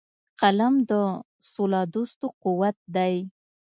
قلم 0.41 0.73
د 0.89 0.91
سولهدوستو 1.51 2.25
قوت 2.43 2.77
دی 2.95 3.15